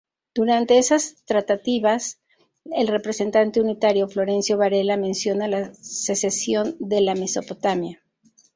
Durante 0.33 0.79
esas 0.79 1.23
tratativas 1.25 2.19
el 2.65 2.87
representante 2.87 3.61
unitario 3.61 4.07
Florencio 4.07 4.57
Varela 4.57 4.97
menciona 4.97 5.47
la 5.47 5.75
secesión 5.75 6.75
de 6.79 7.01
la 7.01 7.13
Mesopotamia. 7.13 8.01